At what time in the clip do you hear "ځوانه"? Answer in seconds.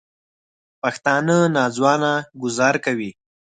1.75-2.13